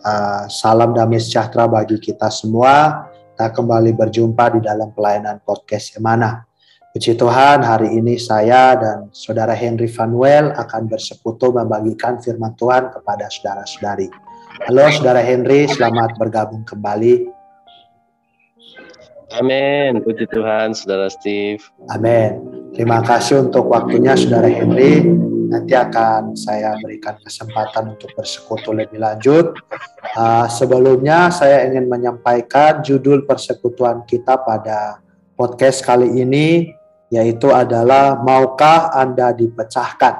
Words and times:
Uh, 0.00 0.48
salam 0.48 0.96
damai 0.96 1.20
sejahtera 1.20 1.68
bagi 1.68 2.00
kita 2.00 2.32
semua. 2.32 3.04
Kita 3.36 3.52
kembali 3.52 3.92
berjumpa 3.92 4.56
di 4.56 4.60
dalam 4.64 4.96
pelayanan 4.96 5.44
podcast 5.44 5.96
Emana. 6.00 6.48
Puji 6.96 7.20
Tuhan, 7.20 7.60
hari 7.60 8.00
ini 8.00 8.16
saya 8.16 8.80
dan 8.80 9.12
saudara 9.12 9.52
Henry 9.52 9.92
Vanuel 9.92 10.56
akan 10.56 10.88
bersekutu 10.88 11.52
membagikan 11.52 12.16
firman 12.16 12.56
Tuhan 12.56 12.88
kepada 12.90 13.28
saudara-saudari. 13.28 14.08
Halo 14.66 14.88
saudara 14.88 15.20
Henry, 15.20 15.68
selamat 15.68 16.16
bergabung 16.16 16.64
kembali. 16.64 17.28
Amin, 19.36 20.00
puji 20.00 20.26
Tuhan 20.32 20.72
saudara 20.72 21.12
Steve. 21.12 21.62
Amin. 21.92 22.40
Terima 22.72 23.04
kasih 23.04 23.46
untuk 23.46 23.68
waktunya 23.68 24.16
saudara 24.16 24.48
Henry 24.48 25.04
nanti 25.50 25.74
akan 25.74 26.38
saya 26.38 26.78
berikan 26.78 27.18
kesempatan 27.18 27.98
untuk 27.98 28.14
bersekutu 28.14 28.70
lebih 28.70 29.02
lanjut. 29.02 29.58
Uh, 30.14 30.46
sebelumnya 30.46 31.34
saya 31.34 31.66
ingin 31.66 31.90
menyampaikan 31.90 32.78
judul 32.86 33.26
persekutuan 33.26 34.06
kita 34.06 34.38
pada 34.38 35.02
podcast 35.34 35.82
kali 35.82 36.22
ini 36.22 36.70
yaitu 37.10 37.50
adalah 37.50 38.14
maukah 38.22 38.94
Anda 38.94 39.34
dipecahkan. 39.34 40.14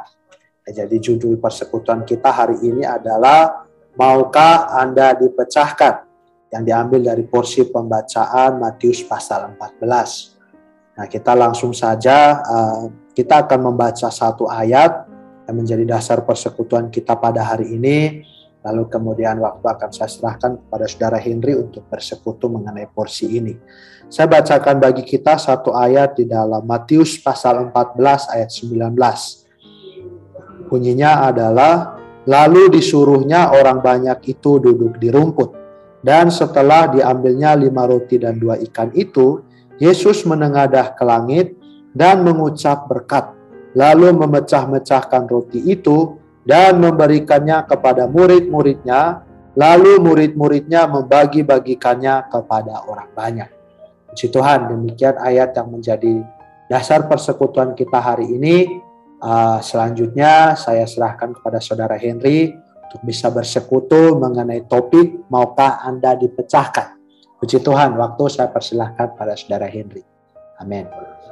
Ya, 0.66 0.84
jadi 0.84 0.98
judul 0.98 1.38
persekutuan 1.38 2.02
kita 2.02 2.34
hari 2.34 2.58
ini 2.66 2.82
adalah 2.82 3.70
maukah 3.94 4.74
Anda 4.82 5.14
dipecahkan 5.14 6.10
yang 6.50 6.66
diambil 6.66 7.14
dari 7.14 7.22
porsi 7.22 7.62
pembacaan 7.70 8.58
Matius 8.58 9.06
pasal 9.06 9.54
14. 9.54 10.98
Nah, 10.98 11.06
kita 11.06 11.38
langsung 11.38 11.70
saja 11.70 12.42
uh, 12.42 12.90
kita 13.14 13.46
akan 13.46 13.70
membaca 13.70 14.10
satu 14.10 14.50
ayat 14.50 15.09
yang 15.50 15.58
menjadi 15.58 15.82
dasar 15.82 16.22
persekutuan 16.22 16.86
kita 16.94 17.18
pada 17.18 17.42
hari 17.42 17.74
ini. 17.74 18.22
Lalu 18.62 18.86
kemudian 18.86 19.42
waktu 19.42 19.66
akan 19.66 19.90
saya 19.90 20.06
serahkan 20.06 20.62
kepada 20.62 20.86
saudara 20.86 21.18
Henry 21.18 21.58
untuk 21.58 21.82
bersekutu 21.90 22.46
mengenai 22.46 22.86
porsi 22.86 23.26
ini. 23.34 23.58
Saya 24.06 24.30
bacakan 24.30 24.78
bagi 24.78 25.02
kita 25.02 25.34
satu 25.40 25.74
ayat 25.74 26.14
di 26.14 26.28
dalam 26.28 26.62
Matius 26.62 27.18
pasal 27.18 27.72
14 27.72 28.30
ayat 28.30 28.52
19. 28.52 28.94
Bunyinya 30.68 31.26
adalah, 31.26 31.98
lalu 32.28 32.68
disuruhnya 32.68 33.50
orang 33.50 33.80
banyak 33.80 34.22
itu 34.28 34.60
duduk 34.60 35.00
di 35.02 35.08
rumput. 35.08 35.56
Dan 36.04 36.28
setelah 36.28 36.92
diambilnya 36.92 37.56
lima 37.56 37.88
roti 37.88 38.20
dan 38.20 38.36
dua 38.36 38.60
ikan 38.70 38.92
itu, 38.92 39.40
Yesus 39.80 40.28
menengadah 40.28 40.92
ke 40.92 41.02
langit 41.02 41.56
dan 41.96 42.20
mengucap 42.20 42.84
berkat 42.92 43.39
lalu 43.74 44.10
memecah-mecahkan 44.14 45.30
roti 45.30 45.62
itu 45.70 46.18
dan 46.42 46.80
memberikannya 46.80 47.62
kepada 47.68 48.08
murid-muridnya, 48.10 49.22
lalu 49.54 50.00
murid-muridnya 50.02 50.88
membagi-bagikannya 50.88 52.32
kepada 52.32 52.86
orang 52.88 53.10
banyak. 53.12 53.50
Puji 54.10 54.26
Tuhan, 54.34 54.66
demikian 54.74 55.14
ayat 55.22 55.54
yang 55.54 55.70
menjadi 55.70 56.26
dasar 56.66 57.06
persekutuan 57.06 57.78
kita 57.78 58.02
hari 58.02 58.26
ini. 58.26 58.82
Uh, 59.20 59.60
selanjutnya 59.60 60.56
saya 60.56 60.88
serahkan 60.88 61.36
kepada 61.36 61.60
saudara 61.60 62.00
Henry 62.00 62.56
untuk 62.90 63.04
bisa 63.04 63.28
bersekutu 63.28 64.16
mengenai 64.16 64.64
topik 64.64 65.28
maukah 65.28 65.84
Anda 65.84 66.16
dipecahkan. 66.16 66.98
Puji 67.38 67.60
Tuhan, 67.62 67.94
waktu 68.00 68.24
saya 68.32 68.48
persilahkan 68.48 69.14
pada 69.14 69.36
saudara 69.38 69.68
Henry. 69.68 70.02
Amin. 70.58 70.88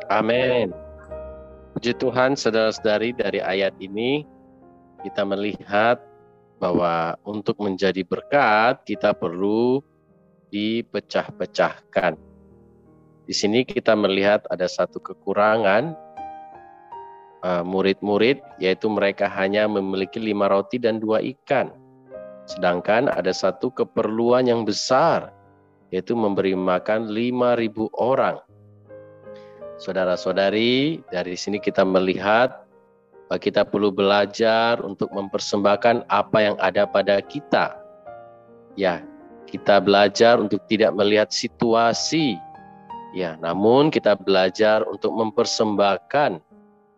Amin. 0.09 0.88
Puji 1.78 1.94
Tuhan, 1.94 2.34
saudara-saudari, 2.34 3.15
dari 3.15 3.39
ayat 3.39 3.71
ini 3.78 4.27
kita 5.06 5.22
melihat 5.22 6.03
bahwa 6.59 7.15
untuk 7.22 7.55
menjadi 7.62 8.03
berkat 8.03 8.83
kita 8.83 9.15
perlu 9.15 9.78
dipecah-pecahkan. 10.50 12.19
Di 13.22 13.31
sini 13.31 13.62
kita 13.62 13.94
melihat 13.94 14.43
ada 14.50 14.66
satu 14.66 14.99
kekurangan 14.99 15.94
uh, 17.47 17.62
murid-murid, 17.62 18.43
yaitu 18.59 18.91
mereka 18.91 19.31
hanya 19.31 19.71
memiliki 19.71 20.19
lima 20.19 20.50
roti 20.50 20.83
dan 20.83 20.99
dua 20.99 21.22
ikan. 21.22 21.71
Sedangkan 22.50 23.06
ada 23.06 23.31
satu 23.31 23.71
keperluan 23.71 24.50
yang 24.50 24.66
besar, 24.66 25.31
yaitu 25.95 26.19
memberi 26.19 26.59
makan 26.59 27.06
lima 27.06 27.55
ribu 27.55 27.87
orang. 27.95 28.47
Saudara-saudari, 29.78 31.06
dari 31.15 31.39
sini 31.39 31.62
kita 31.62 31.87
melihat 31.87 32.66
bahwa 33.31 33.39
kita 33.39 33.62
perlu 33.62 33.94
belajar 33.94 34.83
untuk 34.83 35.06
mempersembahkan 35.15 36.03
apa 36.11 36.39
yang 36.43 36.56
ada 36.59 36.83
pada 36.83 37.22
kita. 37.22 37.78
Ya, 38.75 39.06
kita 39.47 39.78
belajar 39.78 40.43
untuk 40.43 40.59
tidak 40.66 40.99
melihat 40.99 41.31
situasi. 41.31 42.34
Ya, 43.15 43.39
namun 43.39 43.94
kita 43.94 44.19
belajar 44.19 44.83
untuk 44.91 45.15
mempersembahkan 45.15 46.43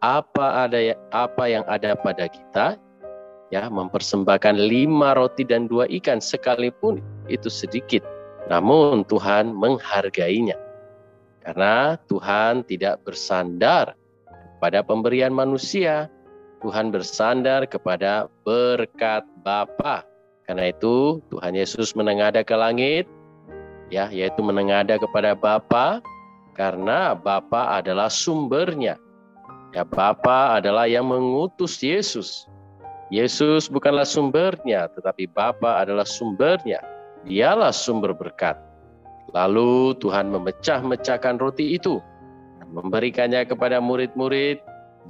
apa 0.00 0.46
ada 0.64 0.96
apa 1.12 1.44
yang 1.52 1.68
ada 1.68 1.92
pada 1.92 2.32
kita. 2.32 2.80
Ya, 3.52 3.68
mempersembahkan 3.68 4.56
lima 4.56 5.12
roti 5.20 5.44
dan 5.44 5.68
dua 5.68 5.84
ikan 6.00 6.16
sekalipun 6.16 7.04
itu 7.28 7.52
sedikit. 7.52 8.00
Namun 8.48 9.04
Tuhan 9.04 9.52
menghargainya. 9.52 10.69
Karena 11.40 11.96
Tuhan 12.08 12.68
tidak 12.68 13.00
bersandar 13.04 13.96
pada 14.60 14.84
pemberian 14.84 15.32
manusia, 15.32 16.12
Tuhan 16.60 16.92
bersandar 16.92 17.64
kepada 17.64 18.28
berkat 18.44 19.24
Bapa. 19.40 20.04
Karena 20.44 20.68
itu 20.68 21.24
Tuhan 21.32 21.56
Yesus 21.56 21.96
menengada 21.96 22.44
ke 22.44 22.52
langit, 22.52 23.08
ya, 23.88 24.12
yaitu 24.12 24.44
menengada 24.44 25.00
kepada 25.00 25.32
Bapa, 25.32 26.04
karena 26.52 27.16
Bapa 27.16 27.80
adalah 27.80 28.12
sumbernya. 28.12 29.00
Ya, 29.72 29.86
Bapa 29.86 30.60
adalah 30.60 30.84
yang 30.84 31.08
mengutus 31.08 31.80
Yesus. 31.80 32.44
Yesus 33.08 33.66
bukanlah 33.66 34.04
sumbernya, 34.06 34.86
tetapi 34.92 35.26
Bapa 35.32 35.82
adalah 35.82 36.04
sumbernya. 36.04 36.78
Dialah 37.24 37.74
sumber 37.74 38.12
berkat. 38.12 38.58
Lalu 39.30 39.94
Tuhan 40.02 40.34
memecah-mecahkan 40.34 41.38
roti 41.38 41.78
itu, 41.78 42.02
memberikannya 42.70 43.46
kepada 43.46 43.78
murid-murid, 43.78 44.58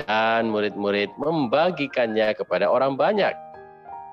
dan 0.06 0.49
murid-murid 0.52 1.11
membagikannya 1.19 2.32
kepada 2.37 2.70
orang 2.70 2.94
banyak. 2.94 3.34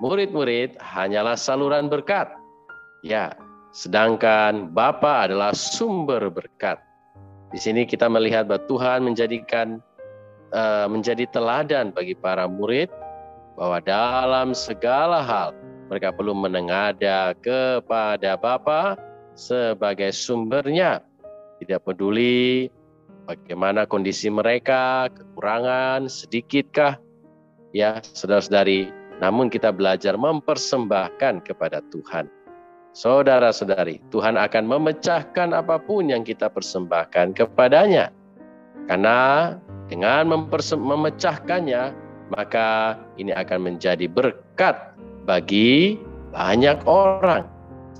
Murid-murid 0.02 0.78
hanyalah 0.82 1.38
saluran 1.38 1.90
berkat. 1.90 2.30
Ya, 3.06 3.34
sedangkan 3.74 4.74
Bapa 4.74 5.30
adalah 5.30 5.54
sumber 5.54 6.30
berkat. 6.34 6.82
Di 7.54 7.60
sini 7.62 7.88
kita 7.88 8.12
melihat 8.12 8.46
bahwa 8.50 8.68
Tuhan 8.68 9.00
menjadikan 9.08 9.80
uh, 10.52 10.86
menjadi 10.92 11.26
teladan 11.32 11.96
bagi 11.96 12.14
para 12.14 12.46
murid 12.46 12.92
bahwa 13.56 13.82
dalam 13.82 14.52
segala 14.54 15.24
hal 15.24 15.56
mereka 15.88 16.12
perlu 16.12 16.36
menengada 16.36 17.32
kepada 17.40 18.36
Bapa 18.36 19.00
sebagai 19.38 20.10
sumbernya. 20.10 21.06
Tidak 21.62 21.82
peduli 21.86 22.68
bagaimana 23.30 23.86
kondisi 23.86 24.34
mereka, 24.34 25.10
kekurangan, 25.14 26.10
sedikitkah, 26.10 26.98
ya 27.74 28.02
saudara-saudari, 28.02 28.90
namun 29.22 29.50
kita 29.50 29.70
belajar 29.70 30.18
mempersembahkan 30.18 31.46
kepada 31.46 31.82
Tuhan. 31.94 32.30
Saudara-saudari, 32.98 34.02
Tuhan 34.10 34.42
akan 34.42 34.64
memecahkan 34.66 35.54
apa 35.54 35.78
pun 35.78 36.10
yang 36.10 36.26
kita 36.26 36.50
persembahkan 36.50 37.38
kepadanya. 37.38 38.10
Karena 38.90 39.54
dengan 39.86 40.50
memecahkannya, 40.58 41.94
maka 42.34 42.98
ini 43.22 43.36
akan 43.38 43.70
menjadi 43.70 44.10
berkat 44.10 44.98
bagi 45.30 46.02
banyak 46.34 46.82
orang. 46.90 47.46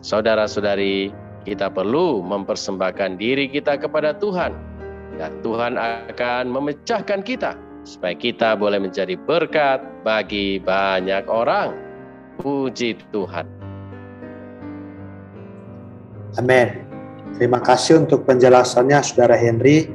Saudara-saudari, 0.02 1.14
kita 1.48 1.72
perlu 1.72 2.20
mempersembahkan 2.28 3.16
diri 3.16 3.48
kita 3.48 3.80
kepada 3.80 4.12
Tuhan. 4.20 4.52
Dan 5.16 5.40
Tuhan 5.40 5.80
akan 5.80 6.52
memecahkan 6.52 7.24
kita 7.24 7.56
supaya 7.88 8.12
kita 8.20 8.60
boleh 8.60 8.84
menjadi 8.84 9.16
berkat 9.16 9.80
bagi 10.04 10.60
banyak 10.60 11.24
orang. 11.32 11.72
Puji 12.38 13.00
Tuhan. 13.16 13.48
Amin. 16.36 16.86
Terima 17.40 17.64
kasih 17.64 18.04
untuk 18.04 18.28
penjelasannya, 18.28 19.00
Saudara 19.02 19.40
Henry. 19.40 19.90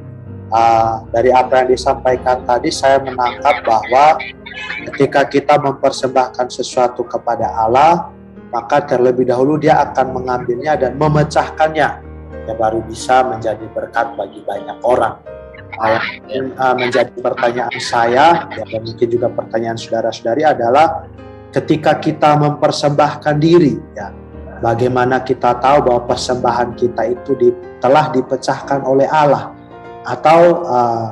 Uh, 0.53 1.07
dari 1.15 1.33
apa 1.33 1.65
yang 1.65 1.69
disampaikan 1.71 2.43
tadi, 2.45 2.69
saya 2.69 2.99
menangkap 3.01 3.63
bahwa 3.63 4.21
ketika 4.91 5.25
kita 5.25 5.55
mempersembahkan 5.57 6.51
sesuatu 6.51 7.07
kepada 7.07 7.47
Allah, 7.57 8.11
maka 8.53 8.85
terlebih 8.85 9.25
dahulu 9.25 9.57
Dia 9.57 9.81
akan 9.91 10.13
mengambilnya 10.13 10.77
dan 10.77 11.01
memecahkannya, 11.01 11.89
ya 12.45 12.55
baru 12.55 12.85
bisa 12.85 13.25
menjadi 13.25 13.65
berkat 13.73 14.13
bagi 14.15 14.45
banyak 14.45 14.79
orang. 14.85 15.17
Yang 16.29 16.53
uh, 16.61 16.77
menjadi 16.77 17.17
pertanyaan 17.17 17.81
saya 17.81 18.45
ya, 18.53 18.65
dan 18.69 18.81
mungkin 18.85 19.09
juga 19.09 19.33
pertanyaan 19.33 19.81
saudara-saudari 19.81 20.45
adalah 20.45 21.09
ketika 21.49 21.97
kita 21.97 22.37
mempersembahkan 22.37 23.41
diri, 23.41 23.81
ya 23.97 24.13
bagaimana 24.61 25.25
kita 25.25 25.57
tahu 25.57 25.89
bahwa 25.89 26.05
persembahan 26.13 26.77
kita 26.77 27.03
itu 27.09 27.33
di, 27.41 27.49
telah 27.81 28.13
dipecahkan 28.13 28.85
oleh 28.85 29.09
Allah? 29.09 29.57
Atau 30.05 30.61
uh, 30.69 31.09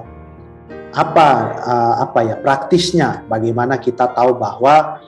apa 0.92 1.28
uh, 1.64 1.94
apa 2.04 2.20
ya 2.20 2.36
praktisnya? 2.36 3.24
Bagaimana 3.32 3.80
kita 3.80 4.12
tahu 4.12 4.36
bahwa 4.36 5.00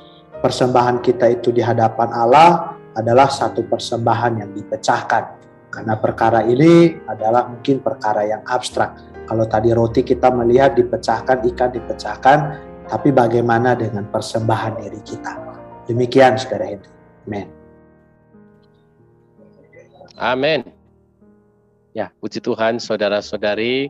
persembahan 0.43 0.99
kita 0.99 1.31
itu 1.31 1.55
di 1.55 1.62
hadapan 1.62 2.11
Allah 2.11 2.75
adalah 2.99 3.31
satu 3.31 3.62
persembahan 3.65 4.43
yang 4.43 4.50
dipecahkan. 4.53 5.41
Karena 5.73 5.97
perkara 5.97 6.44
ini 6.44 7.00
adalah 7.09 7.49
mungkin 7.49 7.81
perkara 7.81 8.29
yang 8.29 8.44
abstrak. 8.44 8.93
Kalau 9.25 9.49
tadi 9.49 9.73
roti 9.73 10.05
kita 10.05 10.29
melihat 10.29 10.77
dipecahkan 10.77 11.41
ikan 11.55 11.71
dipecahkan 11.73 12.39
tapi 12.91 13.09
bagaimana 13.15 13.73
dengan 13.73 14.05
persembahan 14.11 14.83
diri 14.83 15.00
kita? 15.00 15.33
Demikian 15.89 16.37
saudara 16.37 16.69
Henry. 16.69 16.91
Amen. 17.25 17.47
Amin. 20.21 20.61
Ya, 21.97 22.12
puji 22.21 22.45
Tuhan 22.45 22.77
saudara-saudari, 22.81 23.88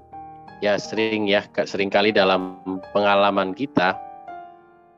ya 0.62 0.78
sering 0.78 1.26
ya 1.26 1.42
sering 1.66 1.90
kali 1.90 2.14
dalam 2.14 2.62
pengalaman 2.94 3.54
kita 3.54 3.98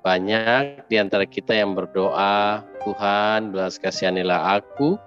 banyak 0.05 0.85
di 0.93 1.01
antara 1.01 1.25
kita 1.25 1.57
yang 1.57 1.73
berdoa, 1.73 2.61
Tuhan 2.85 3.57
belas 3.57 3.81
kasihanilah 3.81 4.61
aku, 4.61 5.01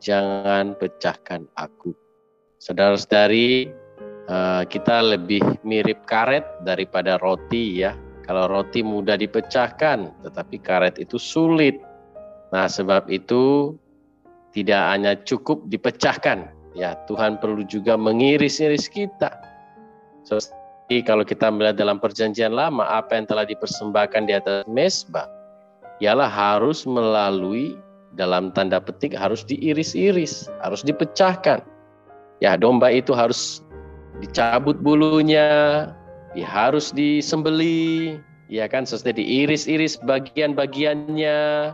jangan 0.00 0.72
pecahkan 0.80 1.44
aku. 1.60 1.92
Saudara-saudari, 2.56 3.68
eh, 4.24 4.62
kita 4.64 5.04
lebih 5.04 5.44
mirip 5.60 6.08
karet 6.08 6.48
daripada 6.64 7.20
roti 7.20 7.84
ya. 7.84 7.92
Kalau 8.24 8.48
roti 8.48 8.80
mudah 8.80 9.20
dipecahkan, 9.20 10.24
tetapi 10.24 10.56
karet 10.64 10.96
itu 10.96 11.20
sulit. 11.20 11.76
Nah, 12.48 12.64
sebab 12.64 13.12
itu 13.12 13.76
tidak 14.56 14.82
hanya 14.88 15.20
cukup 15.20 15.68
dipecahkan, 15.68 16.48
ya 16.72 16.96
Tuhan 17.06 17.36
perlu 17.38 17.62
juga 17.68 18.00
mengiris-iris 18.00 18.88
kita. 18.88 19.30
Kalau 20.98 21.22
kita 21.22 21.46
melihat 21.46 21.78
dalam 21.78 22.02
perjanjian 22.02 22.50
lama, 22.50 22.82
apa 22.82 23.14
yang 23.14 23.30
telah 23.30 23.46
dipersembahkan 23.46 24.26
di 24.26 24.34
atas 24.34 24.66
mesbah, 24.66 25.30
ialah 26.02 26.26
harus 26.26 26.82
melalui 26.82 27.78
dalam 28.18 28.50
tanda 28.50 28.82
petik 28.82 29.14
harus 29.14 29.46
diiris-iris, 29.46 30.50
harus 30.66 30.82
dipecahkan. 30.82 31.62
Ya, 32.42 32.58
domba 32.58 32.90
itu 32.90 33.14
harus 33.14 33.62
dicabut 34.18 34.82
bulunya, 34.82 35.94
ya 36.34 36.46
harus 36.50 36.90
disembeli, 36.90 38.18
ya 38.50 38.66
kan, 38.66 38.82
sesuai 38.82 39.14
diiris-iris 39.14 40.02
bagian-bagiannya, 40.02 41.70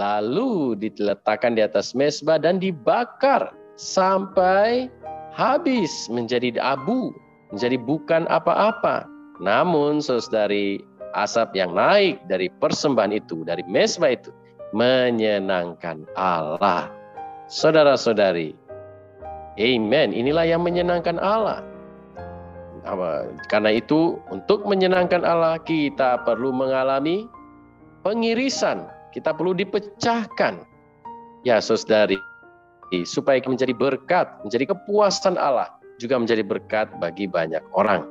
lalu 0.00 0.78
diletakkan 0.80 1.60
di 1.60 1.60
atas 1.60 1.92
mesbah 1.92 2.40
dan 2.40 2.56
dibakar 2.56 3.52
sampai 3.76 4.88
habis 5.36 6.08
menjadi 6.08 6.56
abu, 6.56 7.12
menjadi 7.54 7.76
bukan 7.78 8.26
apa-apa. 8.30 9.06
Namun 9.42 10.00
saudari 10.00 10.80
asap 11.12 11.56
yang 11.56 11.76
naik 11.76 12.20
dari 12.26 12.48
persembahan 12.62 13.12
itu, 13.12 13.44
dari 13.44 13.62
mesbah 13.68 14.16
itu 14.16 14.32
menyenangkan 14.72 16.08
Allah. 16.16 16.88
Saudara-saudari, 17.46 18.56
amen. 19.60 20.10
Inilah 20.10 20.46
yang 20.48 20.66
menyenangkan 20.66 21.20
Allah. 21.22 21.62
Karena 23.50 23.74
itu, 23.74 24.18
untuk 24.30 24.66
menyenangkan 24.66 25.22
Allah, 25.26 25.58
kita 25.62 26.22
perlu 26.26 26.54
mengalami 26.54 27.26
pengirisan 28.06 28.86
kita 29.16 29.32
perlu 29.32 29.56
dipecahkan. 29.56 30.60
Ya, 31.40 31.56
saudari, 31.56 32.20
supaya 33.08 33.40
menjadi 33.48 33.72
berkat, 33.72 34.28
menjadi 34.44 34.76
kepuasan 34.76 35.40
Allah, 35.40 35.72
juga 35.96 36.20
menjadi 36.20 36.44
berkat 36.44 36.92
bagi 37.00 37.28
banyak 37.28 37.62
orang. 37.72 38.04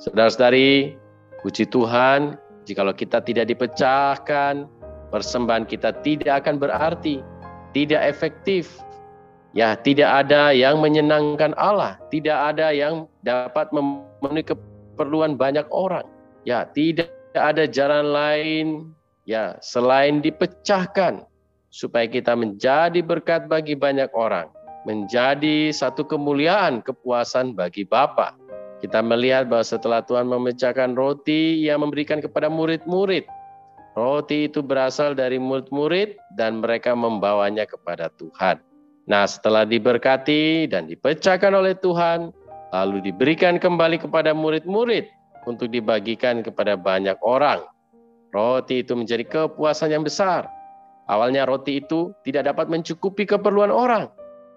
Saudara-saudari, 0.00 0.96
puji 1.44 1.68
Tuhan, 1.68 2.38
jikalau 2.64 2.94
kita 2.94 3.20
tidak 3.20 3.50
dipecahkan, 3.50 4.64
persembahan 5.12 5.66
kita 5.66 5.92
tidak 6.00 6.46
akan 6.46 6.56
berarti, 6.56 7.20
tidak 7.76 8.00
efektif. 8.06 8.80
Ya, 9.50 9.74
tidak 9.74 10.06
ada 10.06 10.54
yang 10.54 10.78
menyenangkan 10.78 11.58
Allah, 11.58 11.98
tidak 12.14 12.54
ada 12.54 12.70
yang 12.70 13.10
dapat 13.26 13.66
memenuhi 13.74 14.46
keperluan 14.46 15.34
banyak 15.34 15.66
orang. 15.74 16.06
Ya, 16.46 16.70
tidak 16.70 17.10
ada 17.34 17.66
jalan 17.66 18.14
lain 18.14 18.66
ya 19.26 19.58
selain 19.62 20.18
dipecahkan 20.22 21.26
supaya 21.70 22.06
kita 22.10 22.34
menjadi 22.34 22.98
berkat 23.02 23.46
bagi 23.46 23.78
banyak 23.78 24.10
orang, 24.14 24.50
menjadi 24.88 25.72
satu 25.74 26.06
kemuliaan, 26.08 26.80
kepuasan 26.80 27.52
bagi 27.52 27.84
Bapa. 27.84 28.36
Kita 28.80 29.04
melihat 29.04 29.44
bahwa 29.44 29.64
setelah 29.64 30.00
Tuhan 30.00 30.24
memecahkan 30.24 30.96
roti, 30.96 31.60
Ia 31.68 31.76
memberikan 31.76 32.24
kepada 32.24 32.48
murid-murid. 32.48 33.28
Roti 33.92 34.48
itu 34.48 34.64
berasal 34.64 35.12
dari 35.12 35.36
murid-murid 35.36 36.16
dan 36.40 36.64
mereka 36.64 36.96
membawanya 36.96 37.68
kepada 37.68 38.08
Tuhan. 38.16 38.56
Nah, 39.04 39.28
setelah 39.28 39.68
diberkati 39.68 40.70
dan 40.70 40.88
dipecahkan 40.88 41.52
oleh 41.52 41.76
Tuhan, 41.76 42.32
lalu 42.72 43.04
diberikan 43.12 43.60
kembali 43.60 44.00
kepada 44.00 44.32
murid-murid 44.32 45.10
untuk 45.44 45.68
dibagikan 45.68 46.40
kepada 46.40 46.78
banyak 46.78 47.18
orang. 47.20 47.60
Roti 48.30 48.86
itu 48.86 48.94
menjadi 48.94 49.26
kepuasan 49.26 49.90
yang 49.90 50.06
besar. 50.06 50.46
Awalnya 51.10 51.42
roti 51.42 51.82
itu 51.82 52.14
tidak 52.22 52.54
dapat 52.54 52.70
mencukupi 52.70 53.26
keperluan 53.26 53.74
orang. 53.74 54.06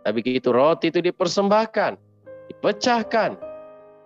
Tapi 0.04 0.20
begitu 0.20 0.52
roti 0.52 0.92
itu 0.92 1.00
dipersembahkan, 1.00 1.96
dipecahkan. 2.52 3.40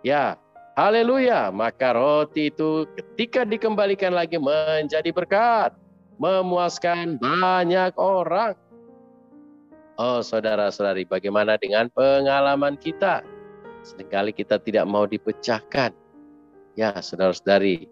Ya, 0.05 0.37
haleluya. 0.77 1.49
Maka 1.49 1.97
roti 1.97 2.53
itu 2.53 2.85
ketika 2.93 3.41
dikembalikan 3.43 4.13
lagi 4.13 4.37
menjadi 4.37 5.09
berkat. 5.09 5.73
Memuaskan 6.17 7.21
banyak 7.21 7.93
orang. 8.01 8.57
Oh 10.01 10.21
saudara-saudari, 10.21 11.05
bagaimana 11.05 11.61
dengan 11.61 11.93
pengalaman 11.93 12.73
kita? 12.77 13.21
Seringkali 13.85 14.33
kita 14.33 14.57
tidak 14.57 14.89
mau 14.89 15.05
dipecahkan. 15.05 15.93
Ya 16.73 16.93
saudara-saudari, 16.97 17.85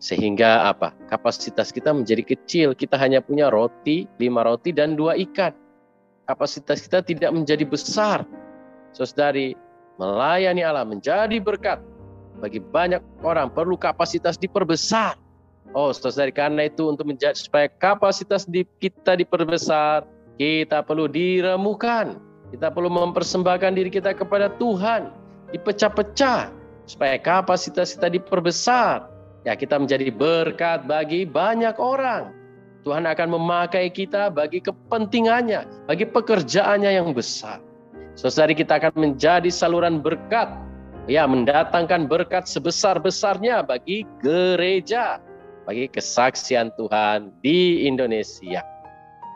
sehingga 0.00 0.64
apa? 0.64 0.96
Kapasitas 1.12 1.68
kita 1.68 1.92
menjadi 1.92 2.24
kecil. 2.24 2.72
Kita 2.72 2.96
hanya 2.96 3.20
punya 3.20 3.52
roti, 3.52 4.08
lima 4.16 4.48
roti 4.48 4.72
dan 4.72 4.96
dua 4.96 5.12
ikan. 5.28 5.52
Kapasitas 6.28 6.84
kita 6.84 7.00
tidak 7.00 7.32
menjadi 7.32 7.64
besar. 7.64 8.28
Saudari, 8.92 9.56
melayani 9.96 10.60
Allah 10.60 10.84
menjadi 10.84 11.40
berkat 11.40 11.80
bagi 12.38 12.60
banyak 12.60 13.00
orang 13.24 13.48
perlu 13.48 13.80
kapasitas 13.80 14.36
diperbesar. 14.36 15.16
Oh, 15.72 15.88
saudari, 15.92 16.32
karena 16.32 16.68
itu 16.68 16.88
untuk 16.88 17.08
menjadi 17.08 17.36
supaya 17.36 17.68
kapasitas 17.68 18.44
di, 18.44 18.68
kita 18.80 19.16
diperbesar, 19.16 20.04
kita 20.36 20.84
perlu 20.84 21.08
diremukan. 21.08 22.20
Kita 22.52 22.72
perlu 22.72 22.88
mempersembahkan 22.88 23.76
diri 23.76 23.92
kita 23.92 24.16
kepada 24.16 24.52
Tuhan, 24.56 25.12
dipecah-pecah 25.52 26.48
supaya 26.88 27.20
kapasitas 27.20 27.92
kita 27.92 28.08
diperbesar 28.08 29.18
Ya, 29.46 29.54
kita 29.54 29.78
menjadi 29.78 30.10
berkat 30.10 30.84
bagi 30.84 31.22
banyak 31.22 31.78
orang. 31.78 32.34
Tuhan 32.88 33.04
akan 33.04 33.36
memakai 33.36 33.92
kita 33.92 34.32
bagi 34.32 34.64
kepentingannya, 34.64 35.84
bagi 35.84 36.08
pekerjaannya 36.08 36.96
yang 36.96 37.12
besar. 37.12 37.60
Saudari 38.16 38.56
kita 38.56 38.80
akan 38.80 38.96
menjadi 38.96 39.52
saluran 39.52 40.00
berkat, 40.00 40.48
ya 41.04 41.28
mendatangkan 41.28 42.08
berkat 42.08 42.48
sebesar-besarnya 42.48 43.60
bagi 43.60 44.08
gereja, 44.24 45.20
bagi 45.68 45.84
kesaksian 45.92 46.72
Tuhan 46.80 47.28
di 47.44 47.84
Indonesia. 47.84 48.64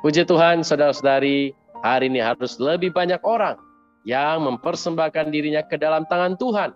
Puji 0.00 0.24
Tuhan, 0.24 0.64
saudara-saudari, 0.64 1.52
hari 1.84 2.08
ini 2.08 2.24
harus 2.24 2.56
lebih 2.56 2.88
banyak 2.96 3.20
orang 3.20 3.60
yang 4.08 4.48
mempersembahkan 4.48 5.28
dirinya 5.28 5.60
ke 5.60 5.76
dalam 5.76 6.08
tangan 6.08 6.40
Tuhan. 6.40 6.72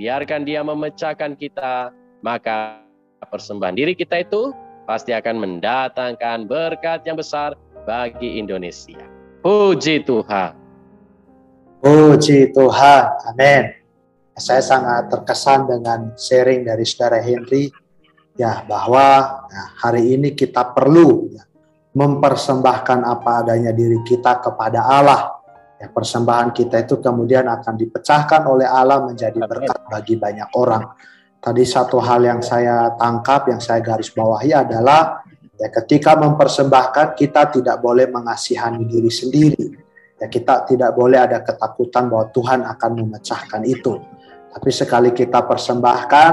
Biarkan 0.00 0.48
dia 0.48 0.64
memecahkan 0.64 1.36
kita 1.36 1.92
maka 2.24 2.80
persembahan 3.28 3.76
diri 3.76 3.92
kita 3.92 4.24
itu 4.24 4.56
pasti 4.86 5.10
akan 5.10 5.36
mendatangkan 5.42 6.46
berkat 6.46 7.02
yang 7.04 7.18
besar 7.18 7.58
bagi 7.84 8.38
Indonesia. 8.38 9.02
Puji 9.42 10.06
Tuhan. 10.06 10.54
Puji 11.82 12.54
Tuhan, 12.54 13.04
amin. 13.34 13.64
Saya 14.38 14.62
sangat 14.62 15.10
terkesan 15.10 15.66
dengan 15.66 16.14
sharing 16.16 16.64
dari 16.64 16.84
saudara 16.86 17.20
Henry, 17.20 17.72
ya 18.36 18.62
bahwa 18.64 19.44
ya, 19.48 19.64
hari 19.80 20.12
ini 20.12 20.32
kita 20.36 20.76
perlu 20.76 21.30
ya, 21.34 21.44
mempersembahkan 21.96 23.00
apa 23.06 23.44
adanya 23.44 23.72
diri 23.72 24.00
kita 24.04 24.40
kepada 24.44 24.82
Allah. 24.82 25.40
Ya, 25.76 25.92
persembahan 25.92 26.56
kita 26.56 26.88
itu 26.88 27.00
kemudian 27.00 27.44
akan 27.48 27.76
dipecahkan 27.76 28.48
oleh 28.48 28.64
Allah 28.64 29.04
menjadi 29.04 29.36
berkat 29.44 29.80
bagi 29.88 30.16
banyak 30.16 30.48
orang. 30.56 30.84
Tadi 31.46 31.62
satu 31.62 32.02
hal 32.02 32.26
yang 32.26 32.42
saya 32.42 32.90
tangkap, 32.98 33.46
yang 33.46 33.62
saya 33.62 33.78
garis 33.78 34.10
bawahi 34.10 34.50
adalah 34.50 35.22
ya 35.54 35.70
ketika 35.70 36.18
mempersembahkan 36.18 37.14
kita 37.14 37.54
tidak 37.54 37.78
boleh 37.78 38.10
mengasihani 38.10 38.82
diri 38.82 39.06
sendiri. 39.06 39.66
Ya 40.18 40.26
kita 40.26 40.66
tidak 40.66 40.98
boleh 40.98 41.22
ada 41.22 41.46
ketakutan 41.46 42.10
bahwa 42.10 42.34
Tuhan 42.34 42.66
akan 42.66 42.90
memecahkan 42.98 43.62
itu. 43.62 43.94
Tapi 44.50 44.70
sekali 44.74 45.14
kita 45.14 45.46
persembahkan, 45.46 46.32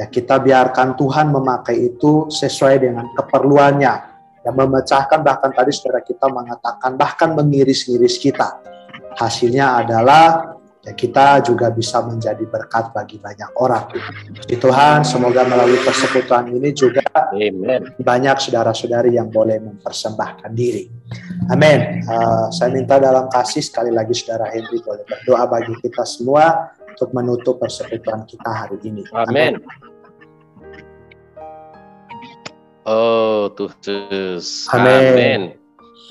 ya 0.00 0.08
kita 0.08 0.40
biarkan 0.40 0.96
Tuhan 0.96 1.36
memakai 1.36 1.92
itu 1.92 2.32
sesuai 2.32 2.80
dengan 2.80 3.12
keperluannya. 3.12 3.94
Dan 4.40 4.56
memecahkan 4.56 5.20
bahkan 5.20 5.52
tadi 5.52 5.68
saudara 5.76 6.00
kita 6.00 6.32
mengatakan 6.32 6.96
bahkan 6.96 7.36
mengiris-iris 7.36 8.16
kita. 8.16 8.56
Hasilnya 9.20 9.84
adalah 9.84 10.55
ya 10.86 10.92
kita 10.94 11.42
juga 11.42 11.66
bisa 11.74 11.98
menjadi 12.06 12.46
berkat 12.46 12.94
bagi 12.94 13.18
banyak 13.18 13.50
orang. 13.58 13.90
Di 14.46 14.54
Tuhan, 14.54 15.02
semoga 15.02 15.42
melalui 15.42 15.82
persekutuan 15.82 16.46
ini 16.54 16.70
juga 16.70 17.02
Amen. 17.34 17.90
banyak 17.98 18.36
saudara-saudari 18.38 19.18
yang 19.18 19.26
boleh 19.26 19.58
mempersembahkan 19.58 20.54
diri. 20.54 20.86
Amin. 21.50 22.06
Uh, 22.06 22.46
saya 22.54 22.70
minta 22.70 23.02
dalam 23.02 23.26
kasih 23.26 23.66
sekali 23.66 23.90
lagi 23.90 24.14
saudara 24.14 24.46
Henry 24.54 24.78
boleh 24.78 25.02
berdoa 25.02 25.42
bagi 25.50 25.74
kita 25.82 26.06
semua 26.06 26.70
untuk 26.86 27.10
menutup 27.10 27.58
persekutuan 27.58 28.22
kita 28.22 28.46
hari 28.46 28.78
ini. 28.86 29.02
Amin. 29.10 29.58
Oh 32.86 33.50
Tuhan. 33.58 34.38
Amin. 34.70 35.02
Amin. 35.10 35.42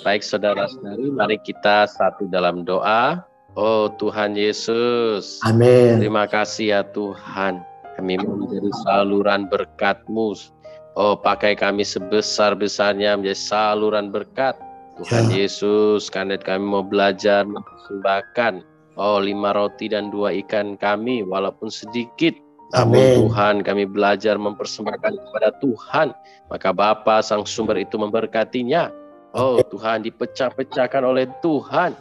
Baik 0.03 0.22
saudara-saudari, 0.22 1.08
mari 1.10 1.39
kita 1.41 1.88
satu 1.88 2.27
dalam 2.27 2.62
doa. 2.67 3.34
Oh 3.55 3.88
Tuhan 3.95 4.35
Yesus. 4.35 5.39
Amin. 5.47 6.03
Terima 6.03 6.27
kasih 6.27 6.75
ya 6.75 6.81
Tuhan. 6.91 7.63
Kami 7.95 8.19
menjadi 8.19 8.71
saluran 8.83 9.47
berkat-Mu. 9.47 10.35
Oh 11.00 11.15
pakai 11.15 11.55
kami 11.55 11.88
sebesar-besarnya 11.88 13.15
menjadi 13.15 13.39
saluran 13.39 14.12
berkat. 14.12 14.59
Tuhan 14.95 15.27
ya. 15.27 15.43
Yesus, 15.43 16.07
karena 16.07 16.39
kami 16.39 16.63
mau 16.63 16.79
belajar 16.79 17.43
mempersembahkan 17.43 18.63
Oh, 18.95 19.19
lima 19.19 19.51
roti 19.51 19.91
dan 19.91 20.07
dua 20.07 20.31
ikan 20.39 20.79
kami, 20.79 21.19
walaupun 21.19 21.67
sedikit, 21.67 22.31
namun. 22.71 23.27
Tuhan 23.27 23.55
kami 23.62 23.83
belajar 23.85 24.39
mempersembahkan 24.39 25.13
kepada 25.19 25.51
Tuhan. 25.59 26.15
Maka 26.47 26.71
Bapa 26.71 27.19
Sang 27.19 27.43
Sumber 27.43 27.75
itu 27.75 28.00
memberkatinya. 28.00 28.89
Oh 29.35 29.59
Tuhan 29.59 30.07
dipecah-pecahkan 30.07 31.03
oleh 31.03 31.27
Tuhan 31.43 31.91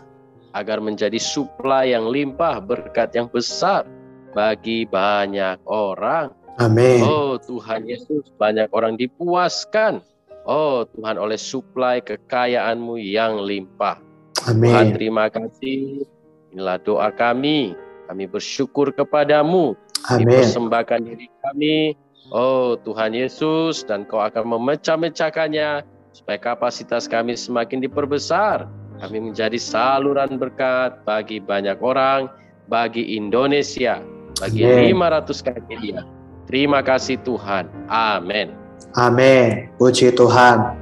agar 0.55 0.79
menjadi 0.79 1.19
suplai 1.19 1.93
yang 1.93 2.09
limpah 2.09 2.63
berkat 2.63 3.11
yang 3.13 3.27
besar 3.29 3.85
bagi 4.33 4.87
banyak 4.87 5.59
orang. 5.67 6.31
Amin. 6.63 7.03
Oh 7.03 7.35
Tuhan 7.37 7.91
Yesus 7.91 8.31
banyak 8.39 8.71
orang 8.71 8.95
dipuaskan. 8.95 9.99
Oh 10.47 10.87
Tuhan 10.87 11.19
oleh 11.19 11.37
suplai 11.37 11.99
kekayaanmu 12.01 12.95
yang 13.03 13.43
limpah. 13.43 13.99
Amin. 14.47 14.71
Tuhan 14.71 14.89
terima 14.95 15.27
kasih 15.29 16.07
Inilah 16.55 16.79
doa 16.79 17.11
kami. 17.11 17.75
Kami 18.07 18.31
bersyukur 18.31 18.95
kepadamu. 18.95 19.75
Amin. 20.07 20.31
Persembahkan 20.31 21.03
diri 21.03 21.27
kami. 21.43 21.99
Oh 22.31 22.79
Tuhan 22.79 23.11
Yesus 23.11 23.83
dan 23.83 24.07
kau 24.07 24.23
akan 24.23 24.55
memecah-mecahkannya 24.55 25.83
supaya 26.15 26.39
kapasitas 26.39 27.11
kami 27.11 27.35
semakin 27.35 27.83
diperbesar. 27.83 28.71
Kami 29.05 29.21
menjadi 29.21 29.61
saluran 29.61 30.41
berkat 30.41 31.05
bagi 31.05 31.37
banyak 31.37 31.77
orang, 31.85 32.25
bagi 32.73 33.21
Indonesia, 33.21 34.01
bagi 34.41 34.65
Amen. 34.65 34.97
500 35.29 35.45
kaki 35.45 35.75
dia. 35.85 36.01
Terima 36.49 36.81
kasih 36.81 37.21
Tuhan. 37.21 37.69
Amin. 37.93 38.57
Amin. 38.97 39.69
Puji 39.77 40.09
Tuhan. 40.17 40.81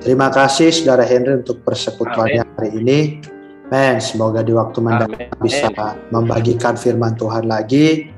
Terima 0.00 0.32
kasih 0.32 0.72
Saudara 0.72 1.04
Henry 1.04 1.44
untuk 1.44 1.60
persekutuannya 1.60 2.40
hari 2.56 2.72
ini. 2.72 3.20
Men, 3.68 4.00
semoga 4.00 4.40
di 4.40 4.56
waktu 4.56 4.80
mendatang 4.80 5.28
bisa 5.44 5.68
membagikan 6.08 6.72
firman 6.72 7.20
Tuhan 7.20 7.52
lagi. 7.52 8.08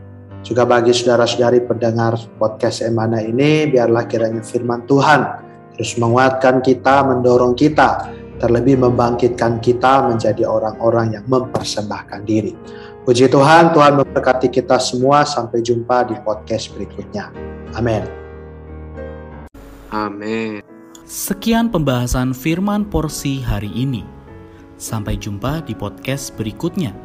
Juga 0.47 0.63
bagi 0.63 0.95
saudara-saudari 0.95 1.67
pendengar 1.67 2.15
podcast 2.39 2.87
Emana 2.87 3.19
ini, 3.19 3.67
biarlah 3.67 4.07
kiranya 4.07 4.47
firman 4.47 4.87
Tuhan 4.87 5.27
terus 5.75 5.99
menguatkan 5.99 6.63
kita, 6.63 7.03
mendorong 7.03 7.59
kita, 7.59 8.20
terlebih 8.41 8.81
membangkitkan 8.81 9.61
kita 9.61 10.09
menjadi 10.09 10.49
orang-orang 10.49 11.21
yang 11.21 11.25
mempersembahkan 11.29 12.25
diri. 12.25 12.57
Puji 13.05 13.29
Tuhan, 13.29 13.77
Tuhan 13.77 14.01
memberkati 14.01 14.49
kita 14.49 14.81
semua. 14.81 15.29
Sampai 15.29 15.61
jumpa 15.61 16.09
di 16.09 16.17
podcast 16.25 16.73
berikutnya. 16.73 17.29
Amin. 17.77 18.03
Amin. 19.93 20.65
Sekian 21.05 21.69
pembahasan 21.69 22.33
firman 22.33 22.89
porsi 22.89 23.43
hari 23.43 23.69
ini. 23.77 24.07
Sampai 24.81 25.21
jumpa 25.21 25.61
di 25.69 25.77
podcast 25.77 26.33
berikutnya. 26.41 26.97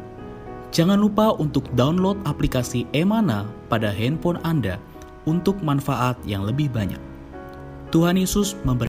Jangan 0.72 1.00
lupa 1.00 1.32
untuk 1.36 1.68
download 1.76 2.20
aplikasi 2.24 2.88
Emana 2.92 3.48
pada 3.68 3.92
handphone 3.92 4.40
Anda 4.44 4.80
untuk 5.26 5.60
manfaat 5.60 6.16
yang 6.22 6.46
lebih 6.46 6.70
banyak. 6.72 7.00
Tuhan 7.90 8.20
Yesus 8.20 8.54
memberkati. 8.62 8.84